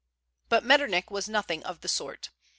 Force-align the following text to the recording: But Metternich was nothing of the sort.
But 0.49 0.63
Metternich 0.65 1.11
was 1.11 1.29
nothing 1.29 1.61
of 1.63 1.81
the 1.81 1.87
sort. 1.87 2.31